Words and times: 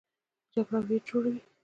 جګړه 0.53 0.79
ویر 0.87 1.01
جوړوي 1.07 1.39